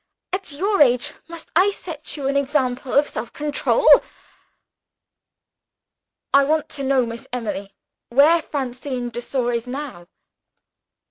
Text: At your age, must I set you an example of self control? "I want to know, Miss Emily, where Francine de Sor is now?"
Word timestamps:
At 0.33 0.51
your 0.53 0.81
age, 0.81 1.13
must 1.27 1.51
I 1.55 1.69
set 1.69 2.17
you 2.17 2.27
an 2.27 2.35
example 2.35 2.91
of 2.91 3.07
self 3.07 3.31
control? 3.33 3.87
"I 6.33 6.43
want 6.43 6.69
to 6.69 6.83
know, 6.83 7.05
Miss 7.05 7.27
Emily, 7.31 7.75
where 8.09 8.41
Francine 8.41 9.11
de 9.11 9.21
Sor 9.21 9.53
is 9.53 9.67
now?" 9.67 10.07